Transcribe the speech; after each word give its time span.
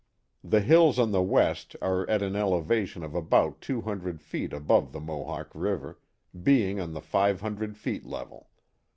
The 0.43 0.61
hills 0.61 0.97
on 0.97 1.11
the 1.11 1.21
west 1.21 1.75
are 1.79 2.09
at 2.09 2.23
an 2.23 2.35
elevation 2.35 3.03
of 3.03 3.13
about 3.13 3.61
two 3.61 3.81
hundred 3.81 4.19
feet 4.19 4.51
above 4.51 4.93
the 4.93 4.99
Mohawk 4.99 5.51
River, 5.53 5.99
being 6.41 6.79
on 6.79 6.93
the 6.93 7.01
five 7.01 7.41
hundred 7.41 7.77
feet 7.77 8.03
level. 8.03 8.49